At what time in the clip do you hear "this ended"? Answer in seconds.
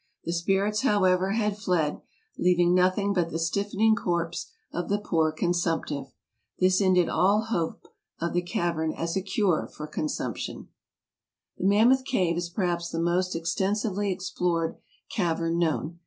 6.57-7.07